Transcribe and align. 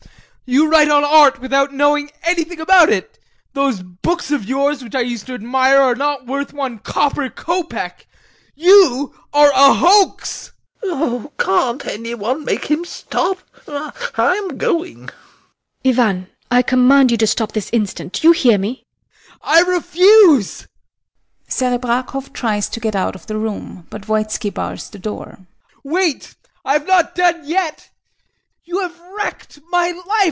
You 0.43 0.69
write 0.69 0.89
on 0.89 1.05
art 1.05 1.39
without 1.39 1.71
knowing 1.73 2.09
anything 2.23 2.59
about 2.59 2.89
it. 2.89 3.17
Those 3.53 3.81
books 3.81 4.31
of 4.31 4.43
yours 4.43 4.83
which 4.83 4.95
I 4.95 4.99
used 5.01 5.25
to 5.27 5.33
admire 5.33 5.79
are 5.79 5.95
not 5.95 6.25
worth 6.27 6.51
one 6.51 6.79
copper 6.79 7.29
kopeck. 7.29 8.05
You 8.53 9.13
are 9.33 9.49
a 9.55 9.73
hoax! 9.75 10.51
SEREBRAKOFF. 10.83 11.37
Can't 11.37 11.85
any 11.85 12.15
one 12.15 12.43
make 12.43 12.65
him 12.65 12.83
stop? 12.83 13.37
I 13.67 13.93
am 14.45 14.57
going! 14.57 15.07
HELENA. 15.85 16.01
Ivan, 16.01 16.27
I 16.51 16.61
command 16.63 17.11
you 17.11 17.17
to 17.17 17.27
stop 17.27 17.53
this 17.53 17.69
instant! 17.71 18.19
Do 18.19 18.27
you 18.27 18.33
hear 18.33 18.57
me? 18.57 18.83
VOITSKI. 18.97 19.39
I 19.43 19.61
refuse! 19.61 20.67
[SEREBRAKOFF 21.47 22.33
tries 22.33 22.67
to 22.67 22.81
get 22.81 22.93
out 22.95 23.15
of 23.15 23.27
the 23.27 23.37
room, 23.37 23.87
but 23.89 24.01
VOITSKI 24.03 24.53
bars 24.53 24.89
the 24.89 24.99
door] 24.99 25.37
Wait! 25.85 26.35
I 26.65 26.73
have 26.73 26.87
not 26.87 27.15
done 27.15 27.43
yet! 27.45 27.87
You 28.65 28.79
have 28.81 28.99
wrecked 29.15 29.59
my 29.71 29.91
life. 30.07 30.17